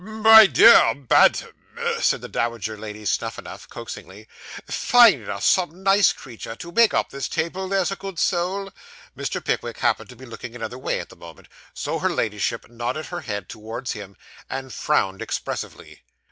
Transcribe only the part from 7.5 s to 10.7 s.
there's a good soul.' Mr. Pickwick happened to be looking